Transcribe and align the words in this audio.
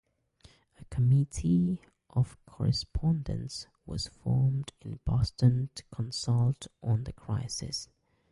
A 0.79 0.85
committee 0.85 1.79
of 2.09 2.35
correspondence 2.47 3.67
was 3.85 4.07
formed 4.07 4.73
in 4.81 4.99
Boston 5.05 5.69
to 5.75 5.83
consult 5.91 6.65
on 6.81 7.03
the 7.03 7.13
crisis. 7.13 7.87